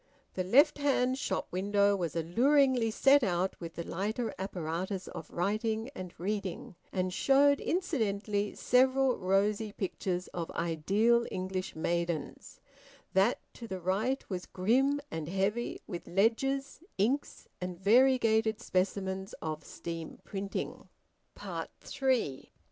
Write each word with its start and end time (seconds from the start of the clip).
The 0.33 0.43
left 0.43 0.79
hand 0.79 1.19
shop 1.19 1.47
window 1.51 1.95
was 1.95 2.15
alluringly 2.15 2.89
set 2.89 3.21
out 3.23 3.53
with 3.61 3.75
the 3.75 3.83
lighter 3.83 4.33
apparatus 4.39 5.07
of 5.07 5.29
writing 5.29 5.91
and 5.93 6.11
reading, 6.19 6.73
and 6.91 7.13
showed 7.13 7.59
incidentally 7.61 8.55
several 8.55 9.19
rosy 9.19 9.71
pictures 9.71 10.25
of 10.29 10.49
ideal 10.53 11.27
English 11.29 11.75
maidens; 11.75 12.59
that 13.13 13.41
to 13.53 13.67
the 13.67 13.79
right 13.79 14.27
was 14.27 14.47
grim 14.47 14.99
and 15.11 15.29
heavy 15.29 15.83
with 15.85 16.07
ledgers, 16.07 16.79
inks, 16.97 17.47
and 17.61 17.79
variegated 17.79 18.59
specimens 18.59 19.33
of 19.39 19.63
steam 19.63 20.17
printing. 20.25 20.89
THREE. 21.79 22.51